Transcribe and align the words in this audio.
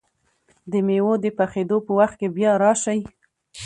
د 0.71 0.73
مېوو 0.85 1.13
د 1.23 1.25
پخېدو 1.37 1.77
په 1.85 1.91
وخت 1.99 2.15
کې 2.19 2.27
بیا 2.35 2.51
راشئ! 2.63 2.99